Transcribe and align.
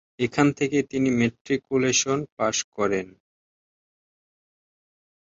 এখান 0.19 0.47
থেকেই 0.57 0.85
তিনি 0.91 1.09
ম্যাট্রিকুলেশন 1.19 2.19
পাশ 2.37 2.57
করেন। 2.75 3.07